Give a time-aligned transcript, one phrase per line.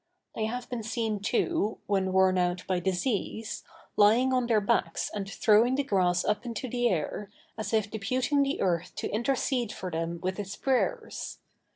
[0.33, 3.63] They have been seen, too, when worn out by disease,
[3.95, 8.41] lying on their backs and throwing the grass up into the air, as if deputing
[8.41, 11.37] the earth to intercede for them with its prayers.